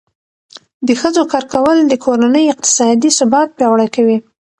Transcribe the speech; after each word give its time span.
د 0.87 0.89
ښځو 1.01 1.23
کار 1.31 1.43
کول 1.53 1.77
د 1.87 1.93
کورنۍ 2.05 2.45
اقتصادي 2.53 3.09
ثبات 3.19 3.47
پیاوړی 3.57 3.89
کوي. 3.95 4.17